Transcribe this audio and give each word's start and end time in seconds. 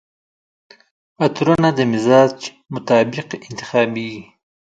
عطرونه 1.23 1.69
د 1.77 1.79
مزاج 1.91 2.37
مطابق 2.73 3.27
انتخابیږي. 3.47 4.23